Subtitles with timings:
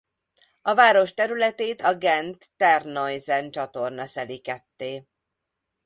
[0.61, 5.07] A város területét a Gent-Terneuzen-csatorna szeli ketté.